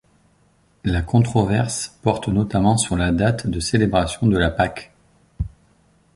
[0.83, 4.91] La controverse porte notamment sur la date de célébration de la Pâques.